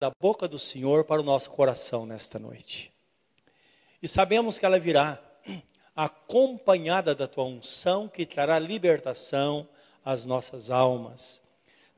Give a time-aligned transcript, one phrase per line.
[0.00, 2.92] da boca do Senhor para o nosso coração nesta noite.
[4.00, 5.20] E sabemos que ela virá
[5.94, 9.68] acompanhada da tua unção que trará libertação
[10.04, 11.42] às nossas almas,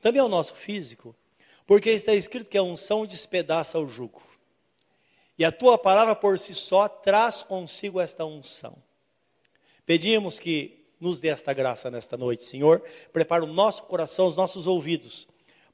[0.01, 1.15] também ao nosso físico,
[1.67, 4.23] porque está escrito que a unção despedaça o jugo.
[5.37, 8.75] E a tua palavra por si só traz consigo esta unção.
[9.85, 12.81] Pedimos que nos dê esta graça nesta noite, Senhor.
[13.13, 15.27] Prepara o nosso coração, os nossos ouvidos,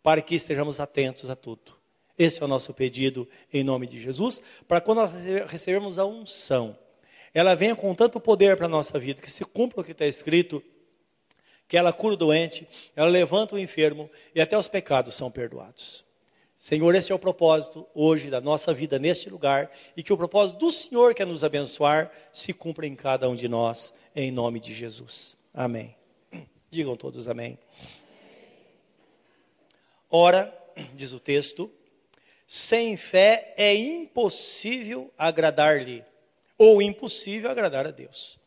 [0.04, 1.77] para que estejamos atentos a tudo.
[2.18, 5.12] Esse é o nosso pedido em nome de Jesus, para quando nós
[5.48, 6.78] recebermos a unção,
[7.34, 10.06] ela venha com tanto poder para a nossa vida, que se cumpra o que está
[10.06, 10.64] escrito,
[11.68, 16.06] que ela cura o doente, ela levanta o enfermo e até os pecados são perdoados.
[16.56, 20.58] Senhor, esse é o propósito hoje da nossa vida neste lugar e que o propósito
[20.58, 24.60] do Senhor que é nos abençoar se cumpra em cada um de nós, em nome
[24.60, 25.38] de Jesus.
[25.54, 25.96] Amém.
[26.72, 27.60] Digam todos amém.
[30.10, 30.52] Ora,
[30.96, 31.72] diz o texto,
[32.48, 36.04] sem fé é impossível agradar-lhe,
[36.58, 38.40] ou impossível agradar a Deus.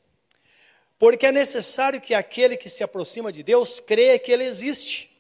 [0.99, 5.11] Porque é necessário que aquele que se aproxima de Deus creia que Ele existe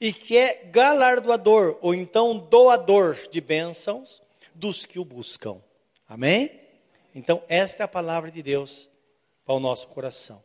[0.00, 4.22] e que é galardoador, ou então doador de bênçãos
[4.54, 5.62] dos que o buscam.
[6.08, 6.60] Amém?
[7.14, 8.88] Então, esta é a palavra de Deus
[9.44, 10.42] para o nosso coração.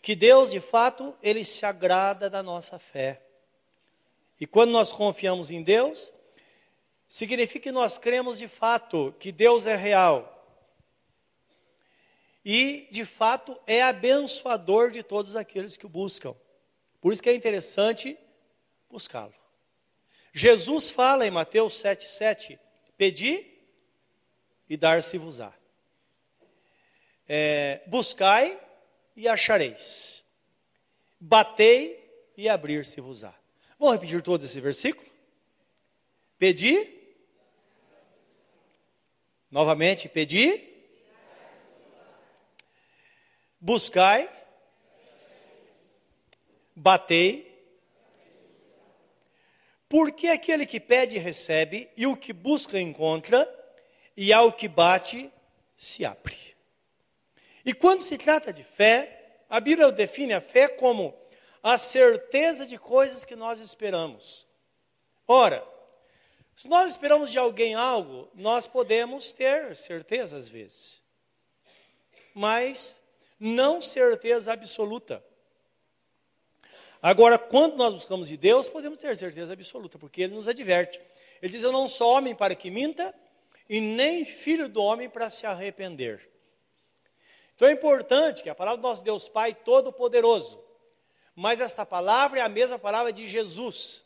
[0.00, 3.22] Que Deus, de fato, Ele se agrada da nossa fé.
[4.38, 6.12] E quando nós confiamos em Deus,
[7.08, 10.30] significa que nós cremos de fato que Deus é real.
[12.44, 16.36] E, de fato, é abençoador de todos aqueles que o buscam.
[17.00, 18.18] Por isso que é interessante
[18.90, 19.34] buscá-lo.
[20.32, 22.58] Jesus fala em Mateus 7,7:
[22.96, 23.46] Pedi
[24.68, 25.52] e dar-se-vos-á.
[27.28, 28.60] É, buscai
[29.16, 30.24] e achareis.
[31.18, 32.04] Batei
[32.36, 33.34] e abrir-se-vos-á.
[33.78, 35.08] Vamos repetir todo esse versículo?
[36.38, 36.93] Pedi.
[39.54, 40.68] Novamente, pedi.
[43.60, 44.28] Buscai.
[46.74, 47.54] Batei
[49.88, 53.48] porque aquele que pede recebe, e o que busca encontra,
[54.16, 55.30] e ao que bate
[55.76, 56.36] se abre.
[57.64, 61.16] E quando se trata de fé, a Bíblia define a fé como
[61.62, 64.48] a certeza de coisas que nós esperamos.
[65.28, 65.64] Ora,
[66.56, 71.02] se nós esperamos de alguém algo, nós podemos ter certeza às vezes,
[72.34, 73.02] mas
[73.38, 75.24] não certeza absoluta.
[77.02, 81.00] Agora, quando nós buscamos de Deus, podemos ter certeza absoluta, porque Ele nos adverte.
[81.42, 83.14] Ele diz: Eu não sou homem para que minta,
[83.68, 86.30] e nem filho do homem para se arrepender.
[87.54, 90.62] Então é importante que a palavra do nosso Deus Pai Todo-Poderoso,
[91.34, 94.04] mas esta palavra é a mesma palavra de Jesus.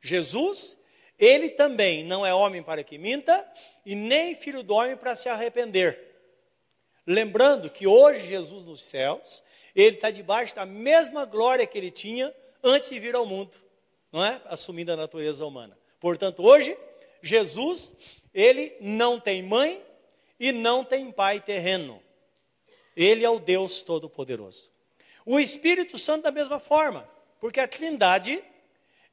[0.00, 0.76] Jesus,
[1.18, 3.46] ele também não é homem para que minta,
[3.84, 6.12] e nem filho do homem para se arrepender.
[7.06, 9.42] Lembrando que hoje Jesus nos céus,
[9.74, 13.54] ele está debaixo da mesma glória que ele tinha antes de vir ao mundo,
[14.10, 14.40] não é?
[14.46, 15.76] Assumindo a natureza humana.
[16.00, 16.76] Portanto, hoje,
[17.22, 17.94] Jesus,
[18.32, 19.82] ele não tem mãe
[20.40, 22.02] e não tem pai terreno.
[22.96, 24.70] Ele é o Deus Todo-Poderoso.
[25.26, 27.08] O Espírito Santo da mesma forma,
[27.40, 28.42] porque a Trindade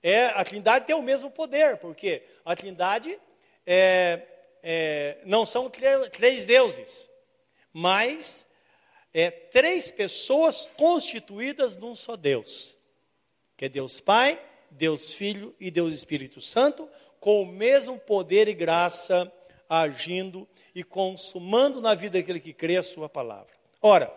[0.03, 3.19] é a Trindade tem o mesmo poder, porque a Trindade
[3.65, 4.21] é,
[4.63, 7.09] é, não são três deuses,
[7.73, 8.49] mas
[9.13, 12.77] é três pessoas constituídas num só Deus,
[13.55, 16.89] que é Deus Pai, Deus Filho e Deus Espírito Santo,
[17.19, 19.31] com o mesmo poder e graça
[19.69, 23.53] agindo e consumando na vida daquele que crê a sua palavra.
[23.81, 24.13] Ora,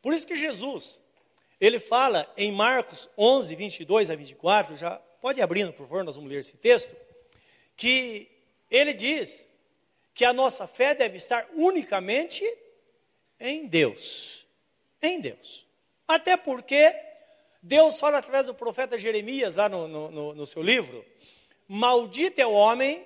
[0.00, 1.02] por isso que Jesus,
[1.60, 6.30] ele fala em Marcos 11, 22 a 24, já pode abrindo, por favor, nós vamos
[6.30, 6.94] ler esse texto,
[7.76, 8.30] que
[8.70, 9.46] ele diz
[10.14, 12.44] que a nossa fé deve estar unicamente
[13.40, 14.46] em Deus.
[15.00, 15.66] Em Deus.
[16.06, 16.94] Até porque
[17.62, 21.04] Deus fala através do profeta Jeremias, lá no, no, no seu livro:
[21.66, 23.04] Maldito é o homem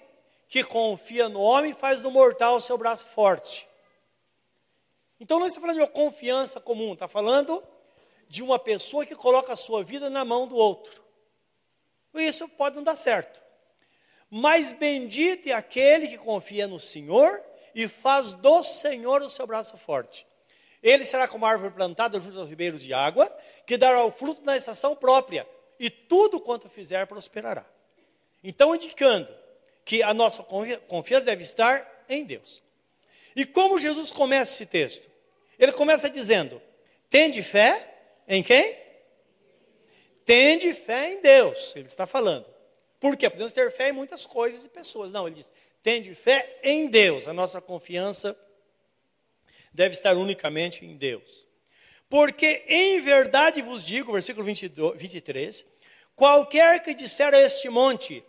[0.49, 3.67] que confia no homem e faz do mortal o seu braço forte.
[5.19, 7.63] Então não está falando de uma confiança comum, está falando
[8.33, 11.05] de uma pessoa que coloca a sua vida na mão do outro.
[12.15, 13.43] Isso pode não dar certo.
[14.31, 17.45] Mas bendito é aquele que confia no Senhor
[17.75, 20.27] e faz do Senhor o seu braço forte.
[20.83, 23.31] Ele será como árvore plantada junto aos ribeiros de água,
[23.67, 25.47] que dará o fruto na estação própria,
[25.79, 27.67] e tudo quanto fizer prosperará.
[28.43, 29.29] Então, indicando
[29.85, 30.43] que a nossa
[30.89, 32.63] confiança deve estar em Deus.
[33.37, 35.11] E como Jesus começa esse texto?
[35.59, 36.63] Ele começa dizendo:
[37.11, 37.92] Tende fé
[38.27, 38.77] em quem?
[40.25, 42.47] Tende fé em Deus, ele está falando.
[43.01, 43.29] Por quê?
[43.29, 45.11] Podemos ter fé em muitas coisas e pessoas.
[45.11, 45.53] Não, ele diz:
[45.83, 47.27] tende fé em Deus.
[47.27, 48.39] A nossa confiança
[49.73, 51.49] deve estar unicamente em Deus.
[52.09, 55.67] Porque em verdade vos digo, versículo 22, 23,
[56.15, 58.23] qualquer que disser a este monte,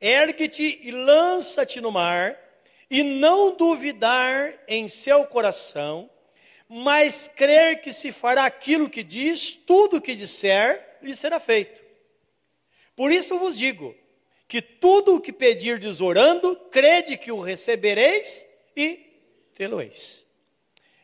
[0.00, 2.38] ergue-te e lança-te no mar,
[2.90, 6.10] e não duvidar em seu coração,
[6.74, 11.82] mas crer que se fará aquilo que diz, tudo o que disser, lhe será feito.
[12.96, 13.94] Por isso vos digo,
[14.48, 18.94] que tudo o que pedirdes orando, crede que o recebereis e
[19.54, 20.26] tê-lo-eis.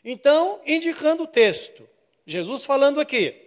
[0.03, 1.87] Então, indicando o texto,
[2.25, 3.39] Jesus falando aqui,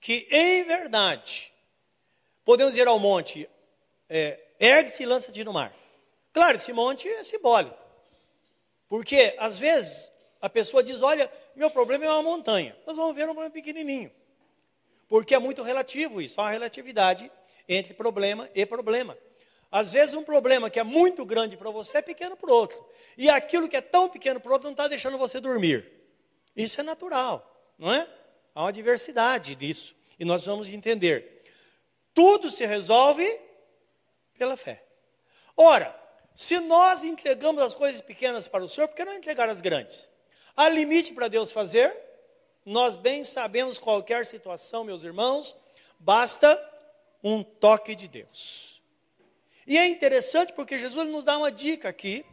[0.00, 1.52] que em verdade,
[2.46, 3.46] podemos dizer ao monte,
[4.08, 5.76] é, ergue-te e lança-te no mar.
[6.32, 7.76] Claro, esse monte é simbólico.
[8.88, 10.11] Porque, às vezes,
[10.42, 12.76] a pessoa diz, olha, meu problema é uma montanha.
[12.84, 14.10] Nós vamos ver um problema pequenininho.
[15.06, 17.30] Porque é muito relativo isso, há uma relatividade
[17.68, 19.16] entre problema e problema.
[19.70, 22.84] Às vezes um problema que é muito grande para você é pequeno para o outro.
[23.16, 25.88] E aquilo que é tão pequeno para o outro não está deixando você dormir.
[26.56, 28.08] Isso é natural, não é?
[28.54, 29.94] Há uma diversidade disso.
[30.18, 31.44] E nós vamos entender.
[32.12, 33.40] Tudo se resolve
[34.36, 34.84] pela fé.
[35.56, 35.98] Ora,
[36.34, 40.10] se nós entregamos as coisas pequenas para o Senhor, por que não entregar as grandes?
[40.56, 41.96] Há limite para Deus fazer?
[42.64, 45.56] Nós bem sabemos qualquer situação, meus irmãos,
[45.98, 46.60] basta
[47.22, 48.80] um toque de Deus.
[49.66, 52.24] E é interessante porque Jesus nos dá uma dica aqui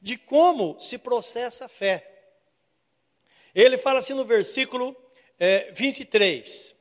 [0.00, 2.08] de como se processa a fé.
[3.54, 4.94] Ele fala assim no versículo
[5.38, 6.76] é, 23,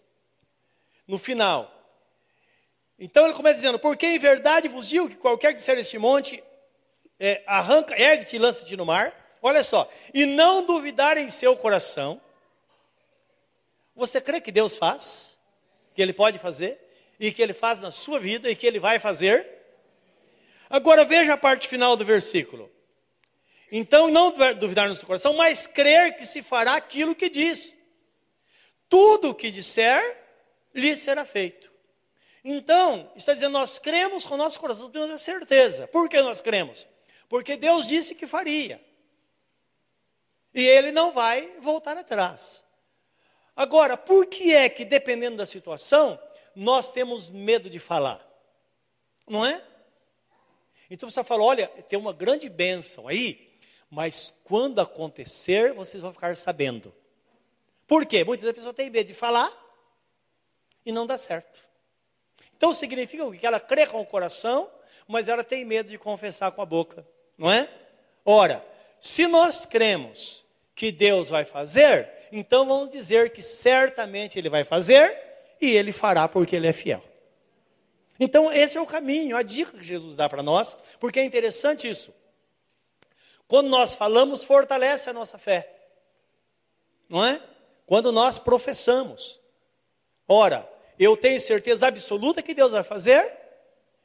[1.07, 1.71] no final.
[2.99, 6.43] Então ele começa dizendo: Porque em verdade vos digo que qualquer que disser este monte,
[7.19, 9.24] é, arranca, ergue-te e lança-te no mar.
[9.45, 12.21] Olha só, e não duvidar em seu coração.
[13.95, 15.37] Você crê que Deus faz?
[15.93, 16.85] Que Ele pode fazer?
[17.19, 19.47] e que ele faz na sua vida e que ele vai fazer.
[20.69, 22.71] Agora veja a parte final do versículo.
[23.71, 27.77] Então não duvidar no seu coração, mas crer que se fará aquilo que diz.
[28.87, 30.23] Tudo o que disser,
[30.73, 31.71] lhe será feito.
[32.43, 35.87] Então, está dizendo, nós cremos com o nosso coração, temos a certeza.
[35.87, 36.85] Por que nós cremos?
[37.27, 38.79] Porque Deus disse que faria.
[40.55, 42.63] E ele não vai voltar atrás.
[43.55, 46.17] Agora, por que é que, dependendo da situação,
[46.55, 48.25] nós temos medo de falar.
[49.27, 49.61] Não é?
[50.89, 53.53] Então você fala: olha, tem uma grande bênção aí,
[53.89, 56.93] mas quando acontecer, vocês vão ficar sabendo.
[57.85, 58.23] Por quê?
[58.23, 59.51] Muitas vezes a pessoa tem medo de falar
[60.85, 61.63] e não dá certo.
[62.55, 64.71] Então significa que ela crê com o coração,
[65.07, 67.05] mas ela tem medo de confessar com a boca,
[67.37, 67.69] não é?
[68.23, 68.65] Ora,
[68.99, 70.44] se nós cremos
[70.75, 75.25] que Deus vai fazer, então vamos dizer que certamente Ele vai fazer,
[75.59, 77.03] e ele fará porque ele é fiel.
[78.19, 81.87] Então, esse é o caminho, a dica que Jesus dá para nós, porque é interessante
[81.87, 82.13] isso.
[83.47, 85.69] Quando nós falamos, fortalece a nossa fé.
[87.09, 87.41] Não é?
[87.85, 89.39] Quando nós professamos.
[90.27, 90.67] Ora,
[90.97, 93.37] eu tenho certeza absoluta que Deus vai fazer,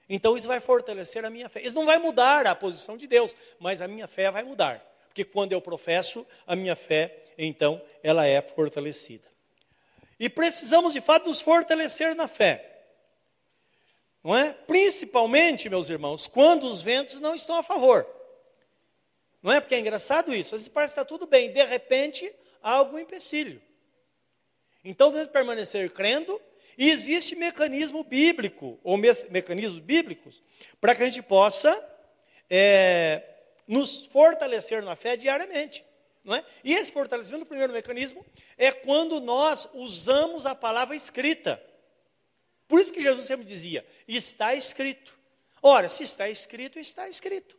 [0.08, 1.62] então isso vai fortalecer a minha fé.
[1.62, 4.84] Isso não vai mudar a posição de Deus, mas a minha fé vai mudar.
[5.10, 9.28] Porque quando eu professo, a minha fé, então, ela é fortalecida.
[10.20, 12.84] E precisamos, de fato, nos fortalecer na fé.
[14.22, 14.52] Não é?
[14.52, 18.06] Principalmente, meus irmãos, quando os ventos não estão a favor.
[19.42, 19.58] Não é?
[19.58, 20.54] Porque é engraçado isso.
[20.54, 23.60] Às vezes parece que está tudo bem, de repente há algum empecilho.
[24.84, 26.40] Então, devemos permanecer crendo,
[26.78, 30.40] e existe mecanismo bíblico, ou me mecanismos bíblicos,
[30.80, 31.76] para que a gente possa
[32.48, 33.29] é,
[33.70, 35.84] nos fortalecer na fé diariamente.
[36.24, 36.44] Não é?
[36.64, 38.26] E esse fortalecimento, o primeiro mecanismo,
[38.58, 41.62] é quando nós usamos a palavra escrita.
[42.66, 45.16] Por isso que Jesus sempre dizia: está escrito.
[45.62, 47.56] Ora, se está escrito, está escrito.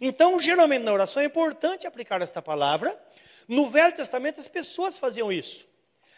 [0.00, 2.98] Então, geralmente na oração é importante aplicar esta palavra.
[3.46, 5.66] No Velho Testamento as pessoas faziam isso.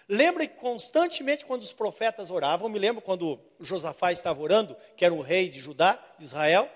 [0.09, 5.23] Lembra constantemente quando os profetas oravam, me lembro quando Josafá estava orando, que era o
[5.23, 6.71] rei de Judá, de Israel,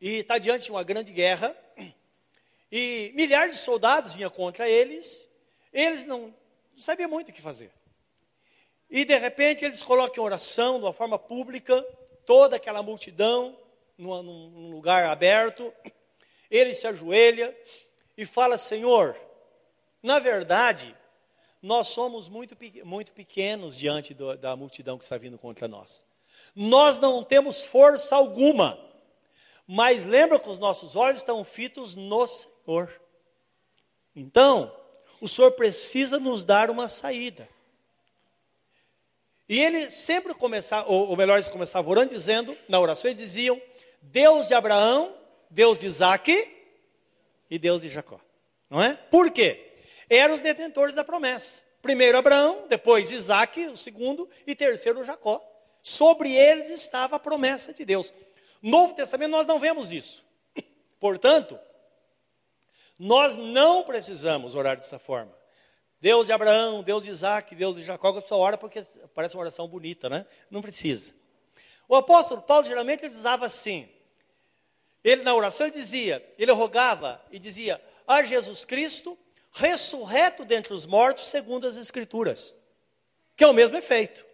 [0.00, 1.54] e está diante de uma grande guerra,
[2.72, 5.28] e milhares de soldados vinham contra eles,
[5.72, 6.34] eles não,
[6.72, 7.70] não sabiam muito o que fazer.
[8.88, 11.80] E de repente eles colocam oração de uma forma pública,
[12.24, 13.56] toda aquela multidão,
[13.96, 15.72] num, num lugar aberto,
[16.50, 17.56] ele se ajoelha
[18.16, 19.16] e fala: Senhor,
[20.02, 20.96] na verdade,
[21.62, 26.04] nós somos muito, muito pequenos diante do, da multidão que está vindo contra nós.
[26.54, 28.78] Nós não temos força alguma,
[29.72, 32.90] mas lembra que os nossos olhos estão fitos no Senhor.
[34.16, 34.74] Então,
[35.20, 37.48] o Senhor precisa nos dar uma saída.
[39.48, 43.62] E ele sempre começava, ou, ou melhor, eles começavam orando dizendo, na oração eles diziam,
[44.02, 45.14] Deus de Abraão,
[45.48, 46.50] Deus de Isaac
[47.48, 48.20] e Deus de Jacó.
[48.68, 48.96] Não é?
[48.96, 49.72] Por quê?
[50.08, 51.62] Eram os detentores da promessa.
[51.80, 55.40] Primeiro Abraão, depois Isaac, o segundo, e terceiro Jacó.
[55.80, 58.12] Sobre eles estava a promessa de Deus.
[58.62, 60.24] No Novo Testamento nós não vemos isso.
[60.98, 61.58] Portanto,
[62.98, 65.34] nós não precisamos orar dessa forma.
[66.00, 68.82] Deus de Abraão, Deus de Isaac, Deus de Jacó, a pessoa ora porque
[69.14, 70.26] parece uma oração bonita, né?
[70.50, 71.14] Não precisa.
[71.88, 73.88] O apóstolo Paulo geralmente ele usava assim.
[75.02, 79.18] Ele na oração ele dizia, ele rogava e dizia: "A Jesus Cristo,
[79.52, 82.54] ressurreto dentre os mortos, segundo as escrituras".
[83.36, 84.24] Que é o mesmo efeito.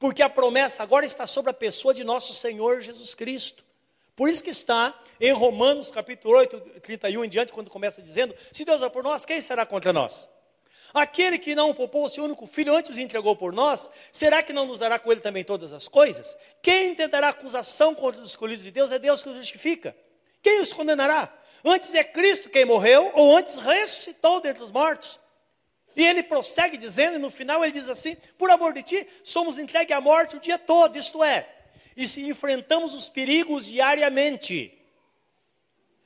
[0.00, 3.62] Porque a promessa agora está sobre a pessoa de nosso Senhor Jesus Cristo.
[4.16, 8.64] Por isso que está em Romanos capítulo 8, 31 em diante, quando começa dizendo: Se
[8.64, 10.26] Deus é por nós, quem será contra nós?
[10.94, 14.54] Aquele que não poupou o seu único filho antes os entregou por nós, será que
[14.54, 16.34] não nos dará com ele também todas as coisas?
[16.62, 19.94] Quem tentará acusação contra os escolhidos de Deus é Deus que os justifica.
[20.42, 21.30] Quem os condenará?
[21.62, 25.19] Antes é Cristo quem morreu, ou antes ressuscitou dentre os mortos?
[26.00, 29.58] E ele prossegue dizendo, e no final ele diz assim: Por amor de ti, somos
[29.58, 31.46] entregues à morte o dia todo, isto é,
[31.94, 34.72] e se enfrentamos os perigos diariamente.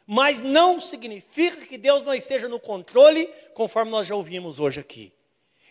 [0.05, 5.13] Mas não significa que Deus não esteja no controle, conforme nós já ouvimos hoje aqui.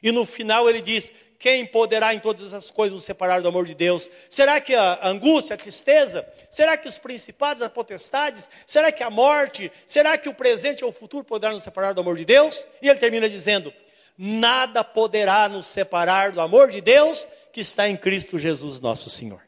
[0.01, 3.65] E no final ele diz: Quem poderá em todas as coisas nos separar do amor
[3.65, 4.09] de Deus?
[4.29, 6.25] Será que a angústia, a tristeza?
[6.49, 8.49] Será que os principados, as potestades?
[8.65, 9.69] Será que a morte?
[9.85, 12.65] Será que o presente ou o futuro poderá nos separar do amor de Deus?
[12.81, 13.73] E ele termina dizendo:
[14.17, 19.41] Nada poderá nos separar do amor de Deus que está em Cristo Jesus, nosso Senhor.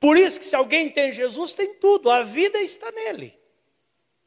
[0.00, 3.36] Por isso que se alguém tem Jesus, tem tudo, a vida está nele.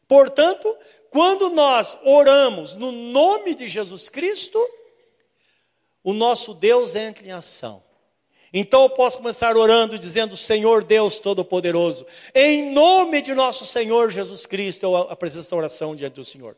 [0.08, 0.76] Portanto,
[1.10, 4.60] quando nós oramos no nome de Jesus Cristo,
[6.04, 7.84] o nosso Deus entra em ação.
[8.54, 12.06] Então eu posso começar orando dizendo: Senhor Deus Todo-Poderoso,
[12.36, 16.58] em nome de nosso Senhor Jesus Cristo, eu apresento a oração diante do Senhor.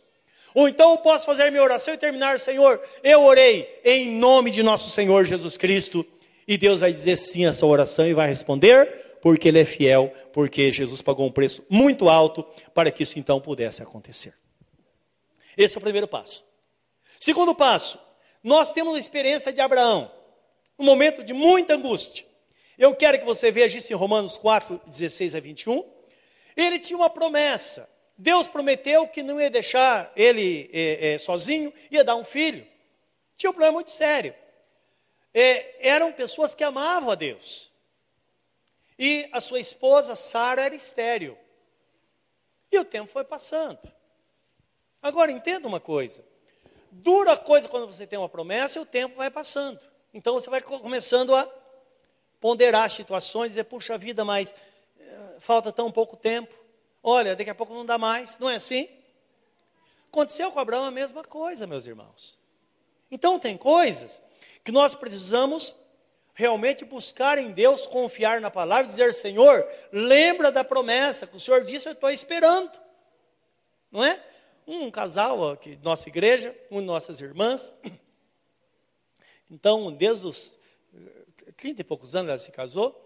[0.53, 4.61] Ou então eu posso fazer minha oração e terminar: Senhor, eu orei em nome de
[4.61, 6.05] nosso Senhor Jesus Cristo.
[6.47, 10.13] E Deus vai dizer sim a sua oração e vai responder, porque Ele é fiel,
[10.33, 14.33] porque Jesus pagou um preço muito alto para que isso então pudesse acontecer.
[15.57, 16.43] Esse é o primeiro passo.
[17.19, 17.97] Segundo passo,
[18.43, 20.11] nós temos a experiência de Abraão,
[20.77, 22.25] um momento de muita angústia.
[22.77, 25.85] Eu quero que você veja isso em Romanos 4, 16 a 21.
[26.57, 27.89] Ele tinha uma promessa.
[28.17, 32.67] Deus prometeu que não ia deixar ele é, é, sozinho, ia dar um filho.
[33.35, 34.35] Tinha um problema muito sério.
[35.33, 37.71] É, eram pessoas que amavam a Deus.
[38.97, 41.37] E a sua esposa, Sara, era estéril.
[42.71, 43.79] E o tempo foi passando.
[45.01, 46.23] Agora, entenda uma coisa.
[46.91, 49.79] Dura coisa quando você tem uma promessa e o tempo vai passando.
[50.13, 51.51] Então você vai começando a
[52.39, 54.53] ponderar as situações, dizer, puxa vida, mas
[55.39, 56.62] falta tão pouco tempo.
[57.03, 58.39] Olha, daqui a pouco não dá mais.
[58.39, 58.87] Não é assim?
[60.07, 62.39] Aconteceu com Abraão a mesma coisa, meus irmãos.
[63.11, 64.21] Então tem coisas
[64.63, 65.75] que nós precisamos
[66.33, 71.63] realmente buscar em Deus, confiar na palavra, dizer: Senhor, lembra da promessa que o Senhor
[71.63, 72.71] disse, eu estou esperando.
[73.91, 74.23] Não é?
[74.65, 77.75] Um casal aqui, nossa igreja, uma de nossas irmãs.
[79.51, 80.57] Então, desde os
[81.57, 82.99] 30 e poucos anos ela se casou.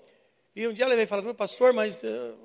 [0.56, 2.38] E um dia ela veio falar comigo, pastor, mas eu,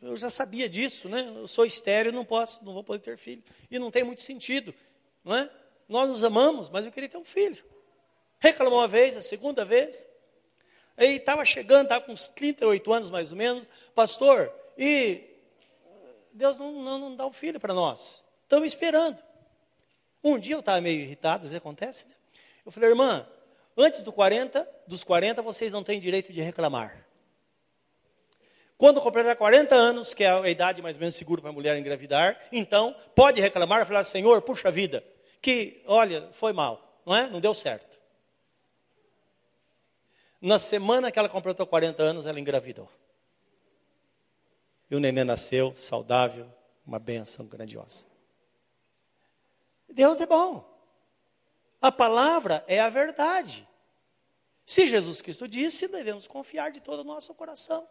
[0.00, 1.32] eu já sabia disso, né?
[1.36, 3.42] Eu sou estéreo, não posso, não vou poder ter filho.
[3.70, 4.74] E não tem muito sentido,
[5.24, 5.50] não é?
[5.88, 7.64] Nós nos amamos, mas eu queria ter um filho.
[8.38, 10.06] Reclamou uma vez, a segunda vez.
[10.96, 15.24] Aí estava chegando, estava com uns 38 anos mais ou menos, pastor, e
[16.32, 18.22] Deus não, não, não dá um filho para nós.
[18.42, 19.22] Estamos esperando.
[20.22, 22.14] Um dia eu estava meio irritado, às vezes acontece, né?
[22.64, 23.26] Eu falei, irmã,
[23.76, 27.07] antes do 40, dos 40, vocês não têm direito de reclamar.
[28.78, 31.76] Quando completar 40 anos, que é a idade mais ou menos segura para a mulher
[31.76, 35.04] engravidar, então pode reclamar, falar, Senhor, puxa vida,
[35.42, 37.28] que, olha, foi mal, não é?
[37.28, 37.98] Não deu certo.
[40.40, 42.88] Na semana que ela completou 40 anos, ela engravidou.
[44.88, 46.48] E o neném nasceu saudável,
[46.86, 48.06] uma benção grandiosa.
[49.88, 50.64] Deus é bom.
[51.82, 53.68] A palavra é a verdade.
[54.64, 57.88] Se Jesus Cristo disse, devemos confiar de todo o nosso coração.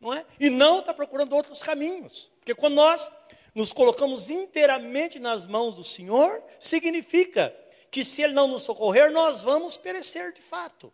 [0.00, 0.24] Não é?
[0.38, 2.32] E não está procurando outros caminhos.
[2.38, 3.10] Porque quando nós
[3.54, 7.54] nos colocamos inteiramente nas mãos do Senhor, significa
[7.90, 10.92] que se Ele não nos socorrer, nós vamos perecer de fato.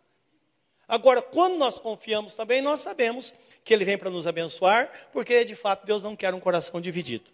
[0.87, 3.33] Agora, quando nós confiamos também, nós sabemos
[3.63, 7.29] que Ele vem para nos abençoar, porque de fato Deus não quer um coração dividido.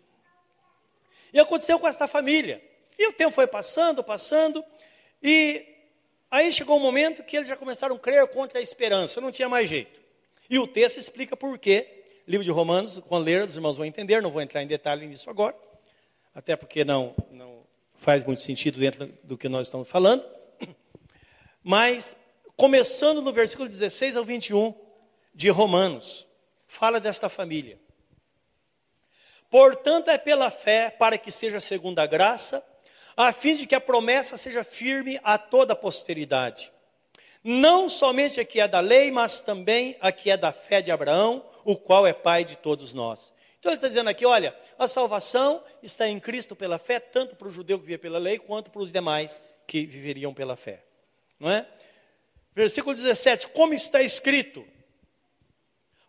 [1.32, 2.63] E aconteceu com esta família.
[2.98, 4.63] E o tempo foi passando, passando,
[5.22, 5.74] e
[6.34, 9.48] Aí chegou um momento que eles já começaram a crer contra a esperança, não tinha
[9.48, 10.01] mais jeito.
[10.53, 12.03] E o texto explica por quê.
[12.27, 15.27] Livro de Romanos, quando ler, os irmãos vão entender, não vou entrar em detalhe nisso
[15.27, 15.57] agora,
[16.31, 20.24] até porque não, não faz muito sentido dentro do que nós estamos falando.
[21.63, 22.15] Mas,
[22.55, 24.75] começando no versículo 16 ao 21
[25.33, 26.27] de Romanos,
[26.67, 27.79] fala desta família.
[29.50, 32.63] Portanto, é pela fé, para que seja segundo a graça,
[33.17, 36.72] a fim de que a promessa seja firme a toda a posteridade.
[37.43, 40.91] Não somente a que é da lei, mas também a que é da fé de
[40.91, 43.33] Abraão, o qual é pai de todos nós.
[43.59, 47.47] Então ele está dizendo aqui: olha, a salvação está em Cristo pela fé, tanto para
[47.47, 50.83] o judeu que vivia pela lei, quanto para os demais que viveriam pela fé.
[51.39, 51.67] Não é?
[52.55, 54.65] Versículo 17: Como está escrito,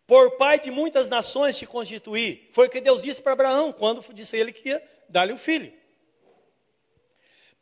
[0.07, 2.49] por pai de muitas nações te constituí.
[2.53, 5.73] Foi o que Deus disse para Abraão, quando disse ele que ia dar-lhe um filho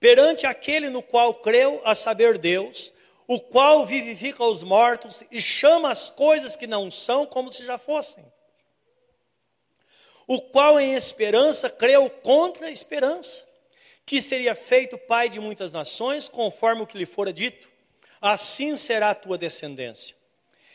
[0.02, 2.92] perante aquele no qual creu, a saber Deus,
[3.32, 7.78] o qual vivifica os mortos e chama as coisas que não são como se já
[7.78, 8.22] fossem.
[10.26, 13.42] O qual em esperança creu contra a esperança,
[14.04, 17.70] que seria feito pai de muitas nações, conforme o que lhe fora dito,
[18.20, 20.14] assim será a tua descendência.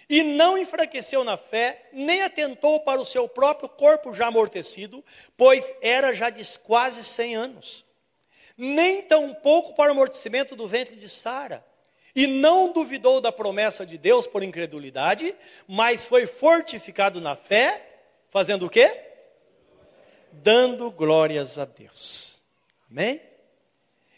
[0.10, 5.06] E não enfraqueceu na fé, nem atentou para o seu próprio corpo já amortecido,
[5.38, 7.86] pois era já de quase cem anos
[8.58, 11.64] nem tampouco para o amortecimento do ventre de Sara.
[12.18, 15.36] E não duvidou da promessa de Deus por incredulidade,
[15.68, 18.00] mas foi fortificado na fé,
[18.32, 19.04] fazendo o quê?
[20.32, 22.42] Dando glórias a Deus.
[22.90, 23.22] Amém?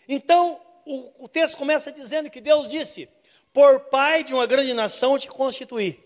[0.08, 3.10] Então, o, o texto começa dizendo que Deus disse:
[3.52, 6.02] Por pai de uma grande nação te constituí.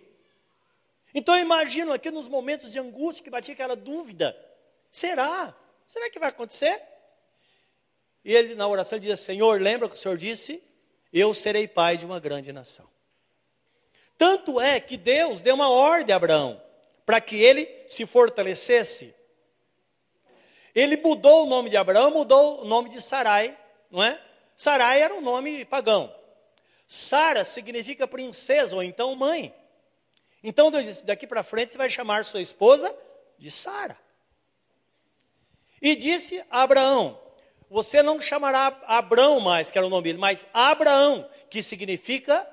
[1.13, 4.35] Então, eu imagino aqui nos momentos de angústia que batia aquela dúvida:
[4.89, 5.55] será?
[5.87, 6.81] Será que vai acontecer?
[8.25, 10.72] E ele, na oração, ele diz: Senhor, lembra que o Senhor disse?
[11.13, 12.89] Eu serei pai de uma grande nação.
[14.17, 16.61] Tanto é que Deus deu uma ordem a Abraão
[17.05, 19.13] para que ele se fortalecesse.
[20.73, 23.55] Ele mudou o nome de Abraão, mudou o nome de Sarai,
[23.91, 24.19] não é?
[24.55, 26.13] Sarai era um nome pagão.
[26.87, 29.53] Sara significa princesa ou então mãe.
[30.43, 32.95] Então Deus disse: daqui para frente você vai chamar sua esposa
[33.37, 33.97] de Sara.
[35.81, 37.19] E disse a Abraão:
[37.73, 42.47] você não chamará Abraão mais, que era o nome dele, mas Abraão, que significa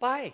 [0.00, 0.32] pai.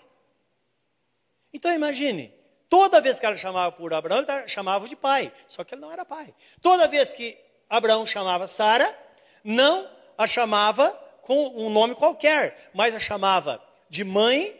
[1.52, 2.32] Então imagine,
[2.68, 5.90] toda vez que ela chamava por Abraão, ela chamava de pai, só que ele não
[5.90, 6.32] era pai.
[6.62, 7.36] Toda vez que
[7.68, 8.96] Abraão chamava Sara,
[9.42, 14.54] não a chamava com um nome qualquer, mas a chamava de mãe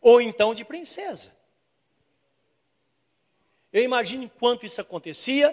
[0.00, 1.32] ou então de princesa.
[3.72, 5.52] Eu imagino enquanto isso acontecia,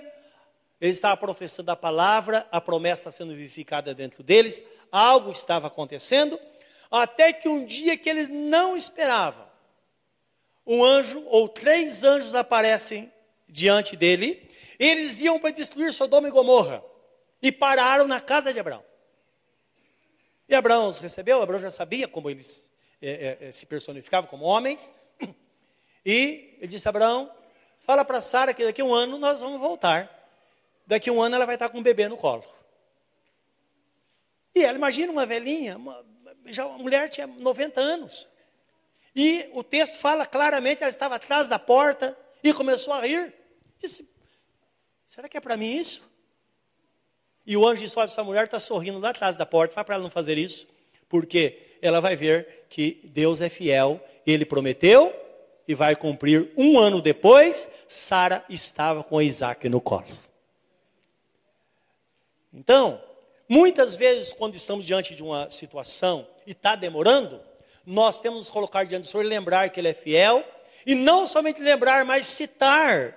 [0.79, 4.61] ele estava professando a palavra, a promessa está sendo vivificada dentro deles,
[4.91, 6.39] algo estava acontecendo,
[6.89, 9.45] até que um dia que eles não esperavam,
[10.65, 13.11] um anjo ou três anjos aparecem
[13.49, 16.83] diante dele, eles iam para destruir Sodoma e Gomorra,
[17.41, 18.83] e pararam na casa de Abraão.
[20.47, 24.93] E Abraão os recebeu, Abraão já sabia como eles é, é, se personificavam como homens,
[26.05, 27.31] e ele disse Abraão,
[27.79, 30.16] fala para Sara que daqui a um ano nós vamos voltar
[30.87, 32.43] daqui a um ano ela vai estar com um bebê no colo.
[34.55, 36.03] E ela, imagina uma velhinha, uma,
[36.45, 38.27] já a mulher tinha 90 anos.
[39.15, 43.33] E o texto fala claramente, ela estava atrás da porta e começou a rir.
[43.79, 44.09] Disse,
[45.05, 46.01] será que é para mim isso?
[47.45, 49.95] E o anjo disse, olha, essa mulher está sorrindo lá atrás da porta, fala para
[49.95, 50.67] ela não fazer isso,
[51.07, 55.13] porque ela vai ver que Deus é fiel, Ele prometeu
[55.67, 56.51] e vai cumprir.
[56.57, 60.26] Um ano depois, Sara estava com Isaac no colo.
[62.57, 62.99] Então,
[63.47, 67.39] muitas vezes, quando estamos diante de uma situação e está demorando,
[67.85, 70.43] nós temos que nos colocar diante do Senhor e lembrar que Ele é fiel,
[70.83, 73.15] e não somente lembrar, mas citar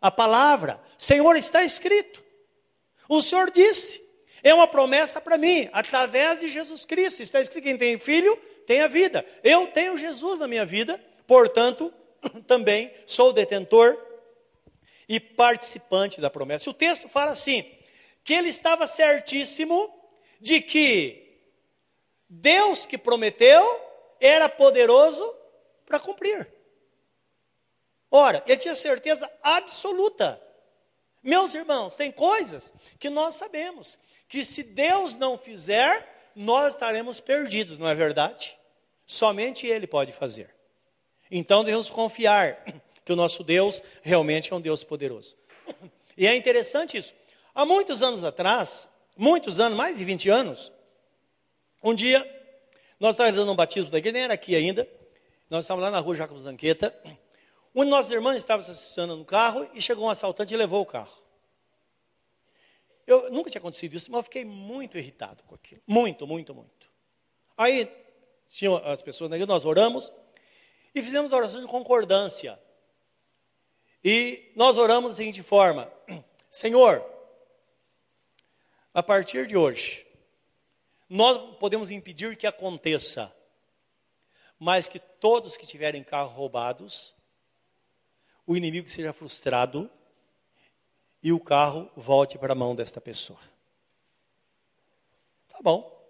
[0.00, 0.80] a palavra.
[0.98, 2.20] Senhor, está escrito.
[3.08, 4.02] O Senhor disse.
[4.44, 7.22] É uma promessa para mim, através de Jesus Cristo.
[7.22, 9.24] Está escrito: quem tem filho tem a vida.
[9.44, 11.94] Eu tenho Jesus na minha vida, portanto,
[12.48, 13.96] também sou detentor
[15.08, 16.68] e participante da promessa.
[16.68, 17.64] O texto fala assim:
[18.24, 19.92] que ele estava certíssimo
[20.40, 21.40] de que
[22.28, 23.80] Deus que prometeu
[24.20, 25.34] era poderoso
[25.84, 26.48] para cumprir.
[28.10, 30.40] Ora, ele tinha certeza absoluta.
[31.22, 37.78] Meus irmãos, tem coisas que nós sabemos que se Deus não fizer, nós estaremos perdidos,
[37.78, 38.58] não é verdade?
[39.06, 40.54] Somente Ele pode fazer.
[41.30, 42.64] Então devemos confiar
[43.04, 45.36] que o nosso Deus realmente é um Deus poderoso.
[46.16, 47.14] E é interessante isso.
[47.54, 50.72] Há muitos anos atrás, muitos anos, mais de 20 anos,
[51.82, 52.20] um dia,
[53.00, 54.88] Nós estávamos realizando um batismo da nem era aqui ainda.
[55.50, 56.94] Nós estávamos lá na rua Jacobs Zanqueta.
[57.74, 60.80] Um de nossas irmãs estava se estacionando no carro e chegou um assaltante e levou
[60.80, 61.12] o carro.
[63.04, 65.82] Eu nunca tinha acontecido isso, mas eu fiquei muito irritado com aquilo.
[65.84, 66.88] Muito, muito, muito.
[67.56, 67.90] Aí,
[68.48, 70.12] tinham as pessoas na igreja, nós oramos
[70.94, 72.56] e fizemos oração de concordância.
[74.04, 75.92] E nós oramos da seguinte forma:
[76.48, 77.04] Senhor,
[78.92, 80.06] a partir de hoje,
[81.08, 83.32] nós podemos impedir que aconteça
[84.64, 87.12] mas que todos que tiverem carros roubados,
[88.46, 89.90] o inimigo seja frustrado
[91.20, 93.40] e o carro volte para a mão desta pessoa.
[95.48, 96.00] Tá bom.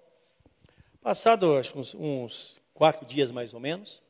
[1.01, 4.03] Passado acho, uns, uns quatro dias mais ou menos,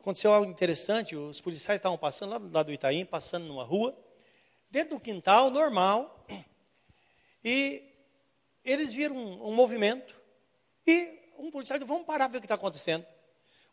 [0.00, 1.14] aconteceu algo interessante.
[1.14, 3.96] Os policiais estavam passando lá, lá do Itaim, passando numa rua,
[4.68, 6.17] dentro do quintal, normal,
[7.44, 7.82] e
[8.64, 10.14] eles viram um, um movimento
[10.86, 13.06] e um policial disse, vamos parar para ver o que está acontecendo.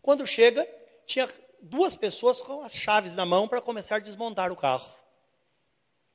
[0.02, 0.68] Quando chega,
[1.06, 1.28] tinha
[1.62, 4.94] duas pessoas com as chaves na mão para começar a desmontar o carro.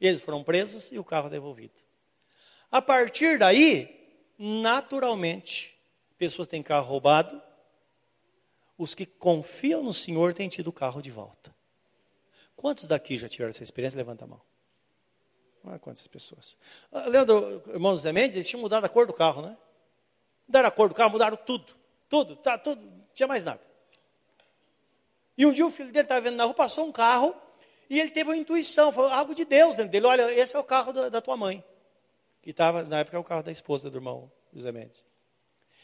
[0.01, 1.83] Eles foram presos e o carro devolvido.
[2.71, 5.77] A partir daí, naturalmente,
[6.17, 7.43] pessoas têm carro roubado,
[8.79, 11.55] os que confiam no Senhor têm tido o carro de volta.
[12.55, 13.97] Quantos daqui já tiveram essa experiência?
[13.97, 14.41] Levanta a mão.
[15.65, 16.57] Olha quantas pessoas.
[16.91, 17.35] Ah, Lembra,
[17.69, 19.57] irmão Zé Mendes, eles tinham mudado a cor do carro, né?
[20.47, 21.75] Mudaram a cor do carro, mudaram tudo.
[22.09, 23.61] Tudo, tá, tudo, não tinha mais nada.
[25.37, 27.35] E um dia o filho dele estava vendo na rua, passou um carro,
[27.89, 30.07] e ele teve uma intuição, falou algo de Deus dentro dele.
[30.07, 31.65] Olha, esse é o carro da, da tua mãe.
[32.43, 35.07] Que estava, na época, o carro da esposa do irmão José Mendes.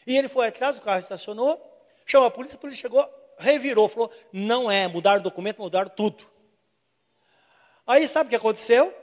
[0.06, 1.60] E ele foi atrás, o carro estacionou,
[2.04, 3.08] chamou a polícia, a polícia chegou,
[3.38, 6.24] revirou, falou: não é, mudaram o documento, mudaram tudo.
[7.86, 8.94] Aí sabe o que aconteceu?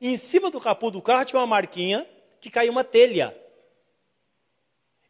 [0.00, 2.08] Em cima do capô do carro tinha uma marquinha
[2.40, 3.36] que caiu uma telha.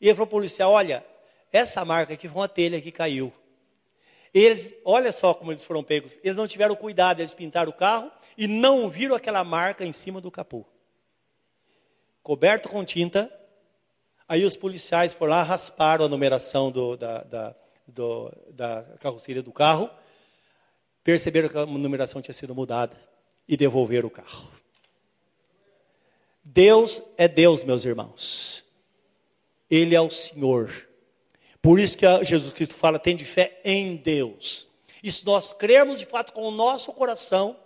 [0.01, 1.05] E ele falou para o policial: olha,
[1.53, 3.33] essa marca aqui foi uma telha que caiu.
[4.33, 6.19] Eles, olha só como eles foram pegos.
[6.23, 10.21] Eles não tiveram cuidado, eles pintaram o carro e não viram aquela marca em cima
[10.21, 10.65] do capô.
[12.23, 13.33] Coberto com tinta.
[14.29, 19.51] Aí os policiais foram lá, rasparam a numeração do, da, da, do, da carroceria do
[19.51, 19.91] carro,
[21.03, 22.97] perceberam que a numeração tinha sido mudada
[23.49, 24.60] e devolveram o carro.
[26.53, 28.65] Deus é Deus, meus irmãos.
[29.71, 30.89] Ele é o Senhor.
[31.63, 34.69] Por isso que Jesus Cristo fala: tem de fé em Deus.
[35.01, 37.57] E se nós crermos de fato com o nosso coração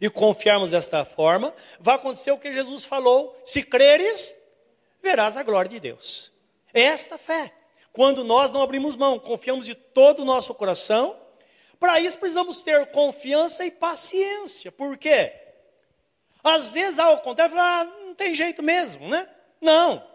[0.00, 4.34] e confiarmos desta forma, vai acontecer o que Jesus falou: se creres,
[5.00, 6.32] verás a glória de Deus.
[6.74, 7.52] É esta fé.
[7.92, 11.16] Quando nós não abrimos mão, confiamos de todo o nosso coração,
[11.78, 14.72] para isso precisamos ter confiança e paciência.
[14.72, 15.45] Por quê?
[16.46, 19.28] Às vezes algo acontece, ah, não tem jeito mesmo, né?
[19.60, 20.06] Não.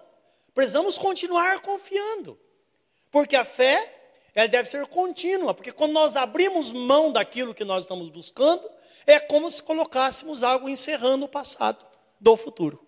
[0.56, 2.39] Precisamos continuar confiando.
[3.12, 3.94] Porque a fé,
[4.34, 5.54] ela deve ser contínua.
[5.54, 8.63] Porque quando nós abrimos mão daquilo que nós estamos buscando,
[9.06, 11.86] é como se colocássemos algo encerrando o passado
[12.17, 12.82] do futuro.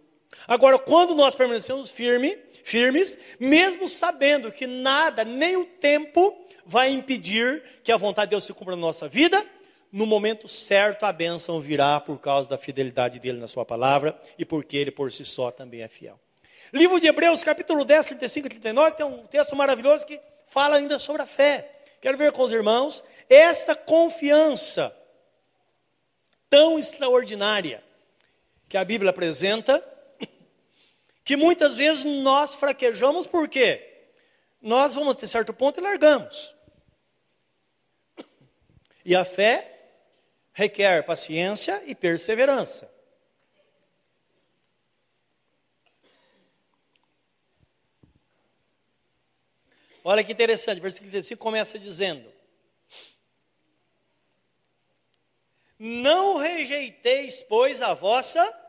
[0.48, 6.34] Agora, quando nós permanecemos firme, firmes, mesmo sabendo que nada, nem o tempo,
[6.66, 9.46] vai impedir que a vontade de Deus se cumpra na nossa vida,
[9.94, 14.44] no momento certo a bênção virá por causa da fidelidade dele na sua palavra e
[14.44, 16.20] porque ele por si só também é fiel.
[16.74, 20.98] Livro de Hebreus, capítulo 10, 35 e 39, tem um texto maravilhoso que fala ainda
[20.98, 21.70] sobre a fé.
[22.02, 24.98] Quero ver com os irmãos esta confiança
[26.50, 27.84] tão extraordinária
[28.68, 29.86] que a Bíblia apresenta,
[31.24, 34.08] que muitas vezes nós fraquejamos porque
[34.60, 36.56] nós vamos ter certo ponto e largamos.
[39.06, 39.73] E a fé
[40.54, 42.92] requer paciência e perseverança.
[50.04, 52.32] Olha que interessante, versículo 35 começa dizendo:
[55.80, 58.62] Não rejeiteis, pois, a vossa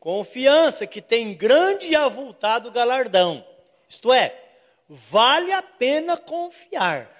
[0.00, 3.46] confiança, que tem grande e avultado galardão.
[3.88, 4.42] Isto é,
[4.88, 7.10] vale a pena confiar.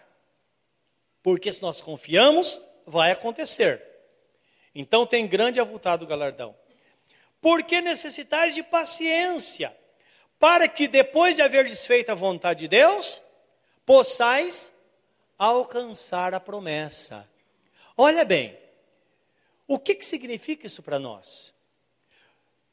[1.22, 3.82] Porque se nós confiamos, vai acontecer.
[4.74, 6.54] Então tem grande avultado galardão.
[7.40, 9.76] Porque necessitais de paciência,
[10.38, 13.22] para que depois de haver desfeito a vontade de Deus,
[13.84, 14.72] possais
[15.38, 17.28] alcançar a promessa.
[17.96, 18.58] Olha bem,
[19.66, 21.54] o que, que significa isso para nós?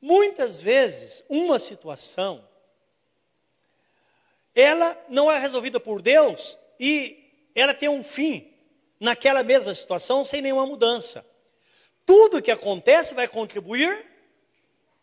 [0.01, 2.47] Muitas vezes, uma situação,
[4.55, 8.50] ela não é resolvida por Deus e ela tem um fim
[9.01, 11.27] naquela mesma situação sem nenhuma mudança.
[12.05, 14.05] Tudo que acontece vai contribuir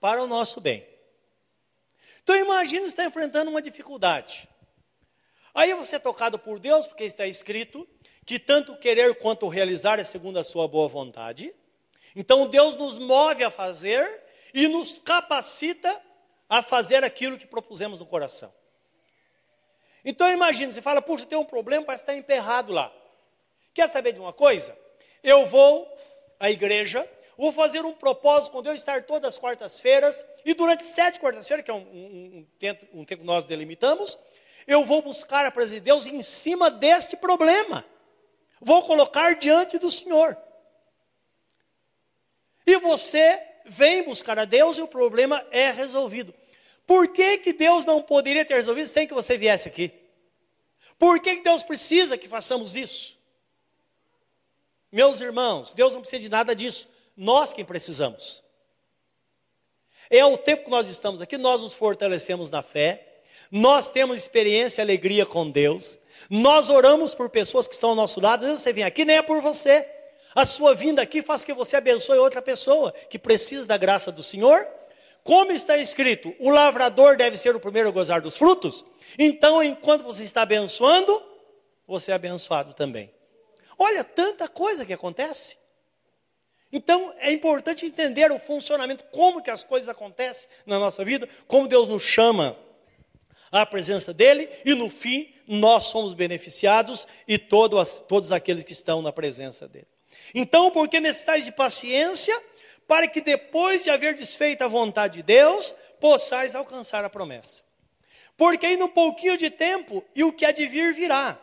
[0.00, 0.86] para o nosso bem.
[2.22, 4.48] Então imagine está enfrentando uma dificuldade.
[5.52, 7.88] Aí você é tocado por Deus, porque está escrito
[8.24, 11.52] que tanto querer quanto realizar é segundo a sua boa vontade.
[12.14, 14.22] Então Deus nos move a fazer
[14.54, 16.00] e nos capacita
[16.48, 18.54] a fazer aquilo que propusemos no coração.
[20.04, 22.92] Então imagine, você fala, puxa, tem um problema, parece estar emperrado lá.
[23.78, 24.76] Quer saber de uma coisa?
[25.22, 25.88] Eu vou
[26.40, 31.20] à igreja, vou fazer um propósito com Deus, estar todas as quartas-feiras, e durante sete
[31.20, 34.18] quartas-feiras, que é um, um, um, tempo, um tempo que nós delimitamos,
[34.66, 37.84] eu vou buscar a presença de Deus em cima deste problema.
[38.60, 40.36] Vou colocar diante do Senhor.
[42.66, 46.34] E você vem buscar a Deus e o problema é resolvido.
[46.84, 49.92] Por que, que Deus não poderia ter resolvido sem que você viesse aqui?
[50.98, 53.17] Por que, que Deus precisa que façamos isso?
[54.90, 56.88] Meus irmãos, Deus não precisa de nada disso.
[57.16, 58.42] Nós quem precisamos.
[60.10, 63.20] É o tempo que nós estamos aqui, nós nos fortalecemos na fé,
[63.50, 65.98] nós temos experiência e alegria com Deus,
[66.30, 69.16] nós oramos por pessoas que estão ao nosso lado, às vezes você vem aqui, nem
[69.16, 69.86] é por você.
[70.34, 74.22] A sua vinda aqui faz que você abençoe outra pessoa que precisa da graça do
[74.22, 74.66] Senhor.
[75.22, 78.84] Como está escrito, o lavrador deve ser o primeiro a gozar dos frutos.
[79.18, 81.22] Então, enquanto você está abençoando,
[81.86, 83.10] você é abençoado também.
[83.78, 85.56] Olha, tanta coisa que acontece.
[86.70, 91.68] Então, é importante entender o funcionamento, como que as coisas acontecem na nossa vida, como
[91.68, 92.58] Deus nos chama
[93.50, 99.00] à presença dEle, e no fim, nós somos beneficiados e todos, todos aqueles que estão
[99.00, 99.86] na presença dEle.
[100.34, 102.38] Então, porque necessitais de paciência,
[102.86, 107.62] para que depois de haver desfeito a vontade de Deus, possais alcançar a promessa.
[108.36, 111.40] Porque ainda um pouquinho de tempo e o que há de vir virá.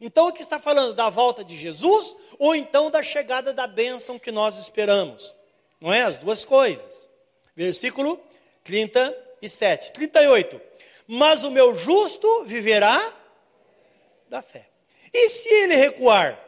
[0.00, 4.18] Então, o que está falando da volta de Jesus ou então da chegada da bênção
[4.18, 5.34] que nós esperamos?
[5.80, 6.02] Não é?
[6.02, 7.08] As duas coisas.
[7.56, 8.20] Versículo
[8.62, 10.60] 37, 38.
[11.06, 13.14] Mas o meu justo viverá
[14.28, 14.68] da fé.
[15.12, 16.38] E se ele recuar?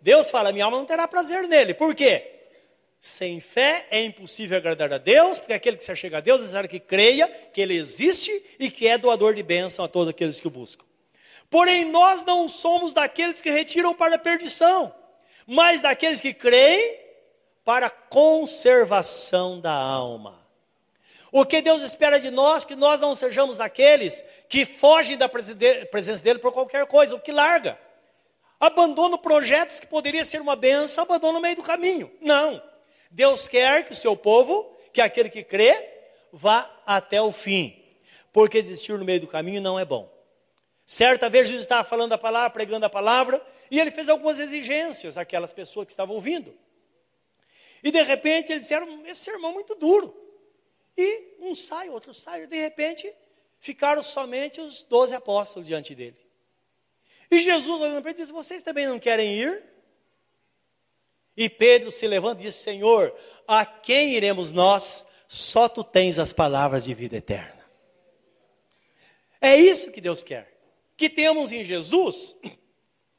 [0.00, 1.74] Deus fala: minha alma não terá prazer nele.
[1.74, 2.28] Por quê?
[3.00, 6.42] Sem fé é impossível agradar a Deus, porque aquele que se achega a Deus é
[6.42, 8.30] necessário que creia que Ele existe
[8.60, 10.84] e que é doador de bênção a todos aqueles que o buscam.
[11.52, 14.90] Porém, nós não somos daqueles que retiram para a perdição,
[15.46, 16.98] mas daqueles que creem
[17.62, 20.44] para a conservação da alma.
[21.30, 26.24] O que Deus espera de nós, que nós não sejamos aqueles que fogem da presença
[26.24, 27.78] dEle por qualquer coisa, o que larga
[28.58, 32.10] abandona projetos que poderia ser uma benção, abandona no meio do caminho.
[32.20, 32.62] Não.
[33.10, 35.86] Deus quer que o seu povo, que é aquele que crê,
[36.32, 37.76] vá até o fim.
[38.32, 40.11] Porque desistir no meio do caminho não é bom.
[40.92, 45.16] Certa vez Jesus estava falando a palavra, pregando a palavra, e ele fez algumas exigências
[45.16, 46.54] àquelas pessoas que estavam ouvindo.
[47.82, 50.14] E de repente eles disseram: esse sermão é muito duro.
[50.94, 53.10] E um sai, outro sai, e de repente
[53.58, 56.20] ficaram somente os doze apóstolos diante dele.
[57.30, 59.64] E Jesus, olhando para ele, disse: Vocês também não querem ir?
[61.34, 65.06] E Pedro se levanta e diz: Senhor, a quem iremos nós?
[65.26, 67.64] Só tu tens as palavras de vida eterna.
[69.40, 70.51] É isso que Deus quer.
[71.02, 72.36] Que temos em Jesus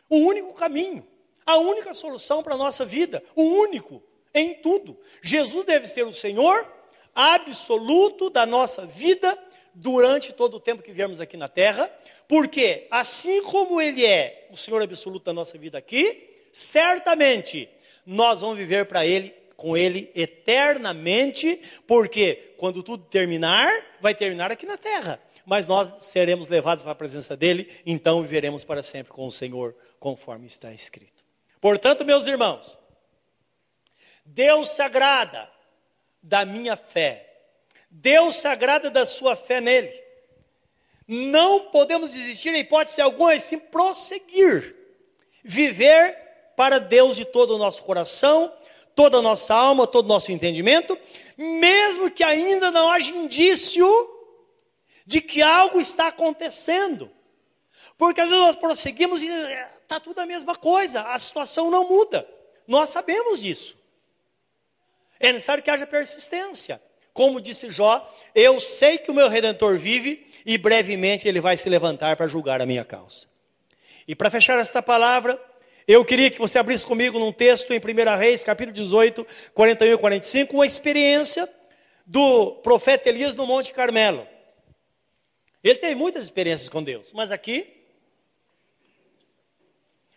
[0.09, 1.05] o único caminho,
[1.45, 4.01] a única solução para a nossa vida, o único
[4.33, 4.97] em tudo.
[5.21, 6.65] Jesus deve ser o Senhor
[7.13, 9.37] absoluto da nossa vida
[9.73, 11.91] durante todo o tempo que viemos aqui na terra,
[12.25, 17.67] porque assim como Ele é o Senhor absoluto da nossa vida aqui, certamente
[18.05, 23.69] nós vamos viver para Ele, com Ele eternamente, porque quando tudo terminar,
[23.99, 25.21] vai terminar aqui na terra.
[25.45, 29.75] Mas nós seremos levados para a presença dEle, então viveremos para sempre com o Senhor,
[29.99, 31.23] conforme está escrito.
[31.59, 32.77] Portanto, meus irmãos,
[34.25, 35.49] Deus se agrada
[36.21, 37.33] da minha fé
[37.95, 39.93] Deus se agrada da sua fé nele.
[41.07, 44.75] Não podemos desistir, em hipótese alguma, e sim prosseguir.
[45.43, 46.17] Viver
[46.55, 48.51] para Deus de todo o nosso coração,
[48.95, 50.97] toda a nossa alma, todo o nosso entendimento,
[51.37, 53.87] mesmo que ainda não haja indício
[55.05, 57.11] de que algo está acontecendo.
[57.97, 59.27] Porque às vezes nós prosseguimos e
[59.81, 62.27] está tudo a mesma coisa, a situação não muda.
[62.67, 63.77] Nós sabemos disso.
[65.19, 66.81] É necessário que haja persistência.
[67.13, 71.69] Como disse Jó, eu sei que o meu redentor vive e brevemente ele vai se
[71.69, 73.27] levantar para julgar a minha causa.
[74.07, 75.39] E para fechar esta palavra,
[75.87, 79.97] eu queria que você abrisse comigo num texto em 1 Reis, capítulo 18, 41 e
[79.97, 81.47] 45, uma experiência
[82.05, 84.27] do profeta Elias no Monte Carmelo.
[85.63, 87.85] Ele tem muitas experiências com Deus, mas aqui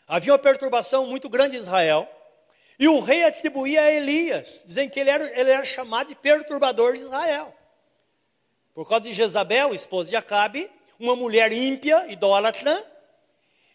[0.06, 2.08] havia uma perturbação muito grande em Israel.
[2.78, 6.94] E o rei atribuía a Elias, dizendo que ele era, ele era chamado de perturbador
[6.94, 7.56] de Israel.
[8.74, 12.84] Por causa de Jezabel, esposa de Acabe, uma mulher ímpia, idólatra,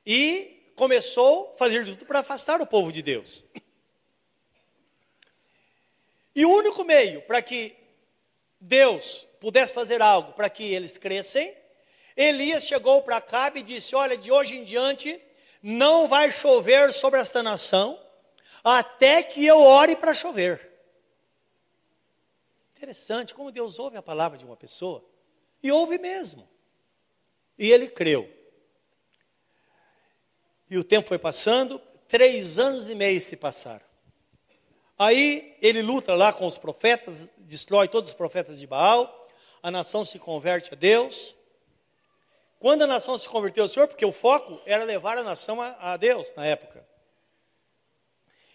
[0.06, 3.44] e começou a fazer tudo para afastar o povo de Deus.
[6.36, 7.76] E o único meio para que
[8.60, 11.61] Deus pudesse fazer algo para que eles crescem,
[12.16, 15.22] Elias chegou para Acabe e disse: Olha, de hoje em diante
[15.62, 18.00] não vai chover sobre esta nação,
[18.64, 20.72] até que eu ore para chover.
[22.76, 25.06] Interessante como Deus ouve a palavra de uma pessoa,
[25.62, 26.50] e ouve mesmo.
[27.58, 28.28] E ele creu.
[30.70, 33.86] E o tempo foi passando, três anos e meio se passaram.
[34.98, 39.28] Aí ele luta lá com os profetas, destrói todos os profetas de Baal,
[39.62, 41.36] a nação se converte a Deus.
[42.62, 45.94] Quando a nação se converteu ao Senhor, porque o foco era levar a nação a,
[45.94, 46.88] a Deus na época.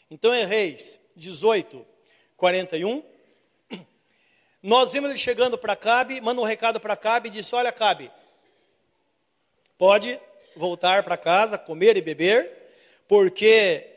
[0.09, 1.85] Então em Reis 18,
[2.37, 3.03] 41,
[4.63, 8.09] nós vimos ele chegando para Cabe, manda um recado para Cabe e disse: Olha, Cabe,
[9.77, 10.21] pode
[10.55, 12.77] voltar para casa, comer e beber,
[13.09, 13.93] porque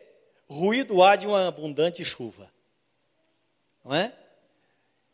[0.49, 2.51] ruído há de uma abundante chuva.
[3.85, 4.11] Não é?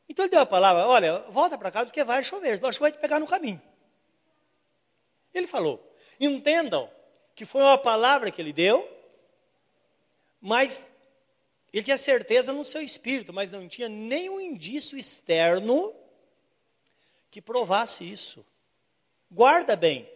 [0.07, 2.85] Então ele deu a palavra: Olha, volta para casa porque vai chover, senão a chuva
[2.85, 3.61] vai te pegar no caminho.
[5.35, 5.95] Ele falou.
[6.19, 6.89] Entendam
[7.35, 8.89] que foi uma palavra que ele deu,
[10.41, 10.89] mas
[11.73, 15.93] ele tinha certeza no seu espírito, mas não tinha nenhum indício externo
[17.29, 18.45] que provasse isso.
[19.29, 20.09] Guarda bem,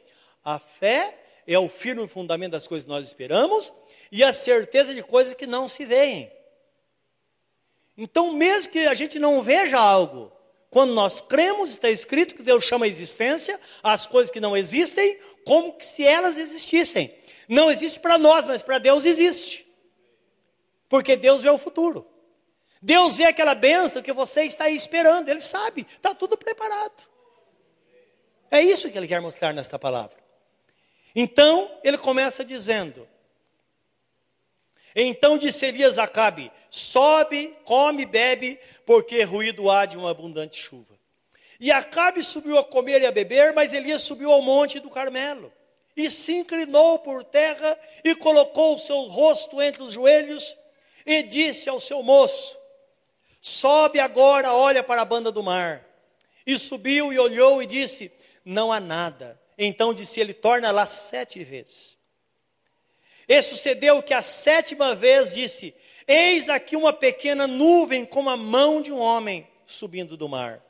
[0.44, 3.74] a fé é o firme fundamento das coisas que nós esperamos
[4.10, 6.32] e a certeza de coisas que não se veem.
[7.98, 10.32] Então, mesmo que a gente não veja algo,
[10.70, 15.20] quando nós cremos, está escrito que Deus chama a existência as coisas que não existem,
[15.46, 17.14] como que se elas existissem.
[17.48, 19.66] Não existe para nós, mas para Deus existe.
[20.88, 22.06] Porque Deus vê o futuro.
[22.82, 27.10] Deus vê aquela benção que você está aí esperando, Ele sabe, está tudo preparado.
[28.52, 30.18] É isso que Ele quer mostrar nesta palavra.
[31.16, 33.08] Então, ele começa dizendo:
[34.96, 40.98] Então disse Elias a Acabe: Sobe, come, bebe, porque ruído há de uma abundante chuva.
[41.60, 45.52] E Acabe subiu a comer e a beber, mas Elias subiu ao monte do Carmelo.
[45.96, 50.58] E se inclinou por terra e colocou o seu rosto entre os joelhos
[51.06, 52.58] e disse ao seu moço:
[53.42, 55.86] Sobe agora, olha para a banda do mar.
[56.46, 58.12] E subiu e olhou e disse:
[58.46, 59.40] Não há nada.
[59.58, 61.99] Então disse ele: Torna lá sete vezes.
[63.30, 65.76] E sucedeu que a sétima vez disse:
[66.08, 70.66] Eis aqui uma pequena nuvem como a mão de um homem subindo do mar.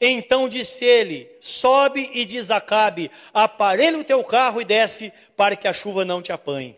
[0.00, 5.54] Então disse ele: Sobe e diz a Acabe: Aparelha o teu carro e desce, para
[5.54, 6.76] que a chuva não te apanhe.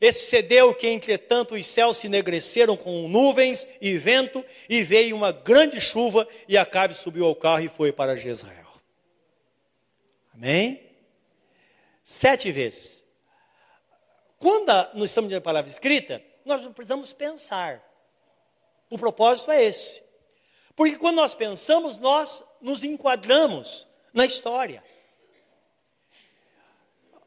[0.00, 5.30] E sucedeu que, entretanto, os céus se enegreceram com nuvens e vento, e veio uma
[5.30, 8.70] grande chuva, e Acabe subiu ao carro e foi para Jezreel.
[10.34, 10.80] Amém?
[12.02, 12.99] Sete vezes.
[14.40, 17.86] Quando nós estamos de a palavra escrita, nós precisamos pensar.
[18.88, 20.02] O propósito é esse.
[20.74, 24.82] Porque quando nós pensamos, nós nos enquadramos na história.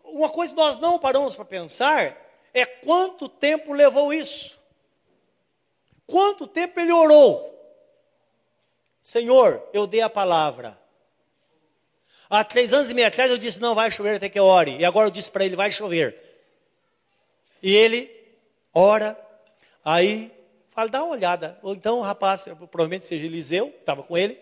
[0.04, 2.18] Uma coisa que nós não paramos para pensar
[2.52, 4.60] é quanto tempo levou isso.
[6.08, 7.54] Quanto tempo ele orou?
[9.04, 10.82] Senhor, eu dei a palavra.
[12.28, 14.78] Há três anos e meio atrás eu disse, não vai chover até que eu ore.
[14.78, 16.33] E agora eu disse para ele, vai chover.
[17.64, 18.12] E ele
[18.74, 19.18] ora,
[19.86, 20.30] aí
[20.70, 21.58] fala, dá uma olhada.
[21.64, 24.38] Ou então o rapaz, provavelmente seja Eliseu, estava com ele,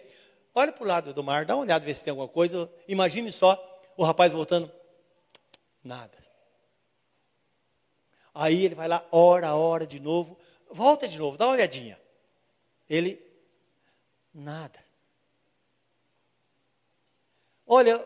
[0.55, 2.67] olha para o lado do mar, dá uma olhada, vê se tem alguma coisa.
[2.87, 3.55] Imagine só
[3.95, 4.71] o rapaz voltando,
[5.83, 6.17] nada.
[8.33, 10.39] Aí ele vai lá, ora, ora de novo,
[10.71, 11.99] volta de novo, dá uma olhadinha.
[12.89, 13.23] Ele,
[14.33, 14.79] nada.
[17.67, 18.03] Olha,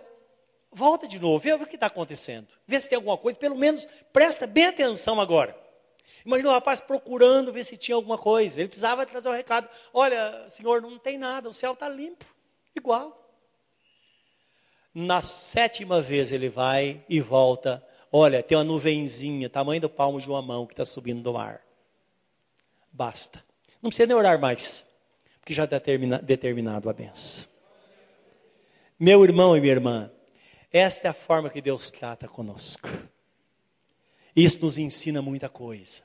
[0.75, 2.47] volta de novo, vê o que está acontecendo.
[2.67, 5.57] Vê se tem alguma coisa, pelo menos presta bem atenção agora.
[6.25, 8.59] Imagina o rapaz procurando ver se tinha alguma coisa.
[8.59, 12.25] Ele precisava trazer o um recado: Olha, senhor, não tem nada, o céu está limpo,
[12.75, 13.21] igual.
[14.93, 17.85] Na sétima vez ele vai e volta
[18.17, 21.61] Olha, tem uma nuvenzinha, tamanho do palmo de uma mão que está subindo do mar.
[22.89, 23.43] Basta.
[23.81, 24.87] Não precisa nem orar mais,
[25.41, 25.81] porque já está
[26.23, 27.45] determinado a benção.
[28.97, 30.09] Meu irmão e minha irmã,
[30.77, 32.89] esta é a forma que Deus trata conosco.
[34.35, 36.01] Isso nos ensina muita coisa.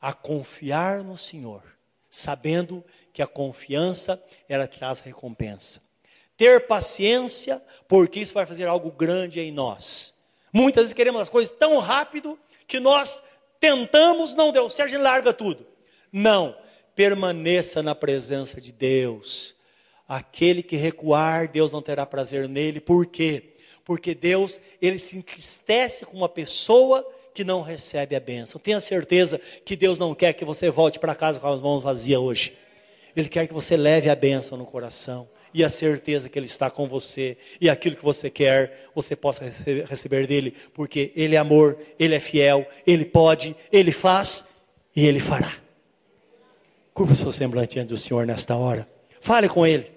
[0.00, 1.64] A confiar no Senhor,
[2.08, 5.82] sabendo que a confiança ela traz recompensa.
[6.36, 10.14] Ter paciência, porque isso vai fazer algo grande em nós.
[10.52, 12.38] Muitas vezes queremos as coisas tão rápido
[12.68, 13.20] que nós
[13.58, 15.66] tentamos, não deu certo, a gente larga tudo.
[16.12, 16.56] Não,
[16.94, 19.56] permaneça na presença de Deus.
[20.06, 22.80] Aquele que recuar, Deus não terá prazer nele.
[22.80, 23.55] Por quê?
[23.86, 28.60] Porque Deus, ele se entristece com uma pessoa que não recebe a bênção.
[28.60, 32.20] Tenha certeza que Deus não quer que você volte para casa com as mãos vazias
[32.20, 32.58] hoje.
[33.14, 36.68] Ele quer que você leve a bênção no coração e a certeza que Ele está
[36.68, 39.44] com você e aquilo que você quer, você possa
[39.88, 44.48] receber dele, porque Ele é amor, Ele é fiel, Ele pode, Ele faz
[44.94, 45.54] e Ele fará.
[46.92, 48.88] Curva o seu semblante diante do Senhor nesta hora.
[49.20, 49.95] Fale com Ele.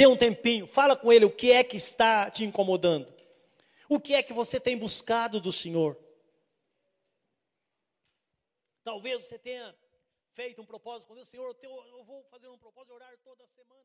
[0.00, 3.06] Tenha um tempinho, fala com Ele o que é que está te incomodando.
[3.86, 5.94] O que é que você tem buscado do Senhor?
[8.82, 9.76] Talvez você tenha
[10.32, 13.46] feito um propósito com Deus, Senhor, eu, tenho, eu vou fazer um propósito, orar toda
[13.48, 13.84] semana.